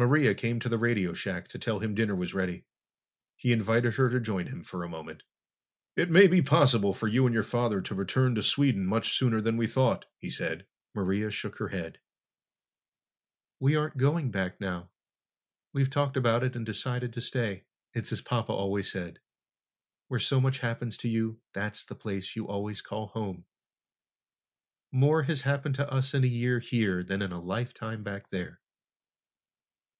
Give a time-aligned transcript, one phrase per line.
[0.00, 2.64] Maria came to the radio shack to tell him dinner was ready.
[3.34, 5.24] He invited her to join him for a moment.
[5.96, 9.40] "It may be possible for you and your father to return to Sweden much sooner
[9.40, 10.68] that we thought," he said.
[10.94, 11.98] Maria shook her head.
[13.58, 14.92] "We aren't going back, now.
[15.72, 17.64] We've talked about it and decided to stay.
[17.92, 19.18] It's as Papa always said:
[20.06, 23.46] Where so much happens to you, that's the place you always call home.
[24.92, 28.60] More has happened to us in a year here than in a lifetime back there."